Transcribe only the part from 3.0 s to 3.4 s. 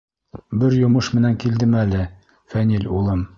улым.